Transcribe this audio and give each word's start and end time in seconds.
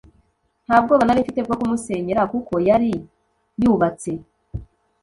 nta 0.65 0.77
bwoba 0.83 1.03
nari 1.05 1.23
mfite 1.23 1.39
bwo 1.45 1.55
kumusenyera 1.59 2.21
kuko 2.31 2.53
yari 2.67 2.91
yubatse 3.61 4.11